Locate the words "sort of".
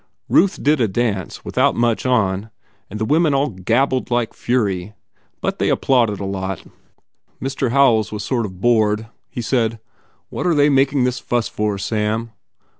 8.23-8.59